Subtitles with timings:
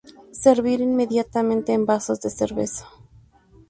[0.31, 2.87] Servir inmediatamente en vasos de cerveza.